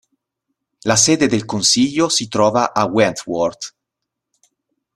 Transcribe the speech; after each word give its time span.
La 0.85 0.95
sede 0.97 1.27
del 1.27 1.45
consiglio 1.45 2.09
si 2.09 2.27
trova 2.27 2.73
a 2.73 2.85
Wentworth. 2.85 3.75